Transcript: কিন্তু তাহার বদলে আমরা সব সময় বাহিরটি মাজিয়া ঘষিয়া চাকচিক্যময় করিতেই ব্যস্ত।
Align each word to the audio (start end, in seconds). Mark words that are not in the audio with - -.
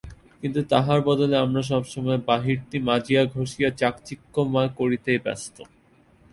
কিন্তু 0.41 0.59
তাহার 0.71 0.99
বদলে 1.01 1.35
আমরা 1.37 1.61
সব 1.71 1.83
সময় 1.93 2.19
বাহিরটি 2.27 2.77
মাজিয়া 2.89 3.21
ঘষিয়া 3.35 3.69
চাকচিক্যময় 3.79 4.69
করিতেই 4.79 5.19
ব্যস্ত। 5.25 5.57